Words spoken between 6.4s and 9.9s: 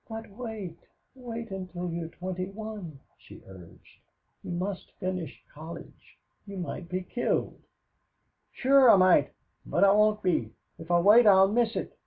You might be killed." "Sure, I might but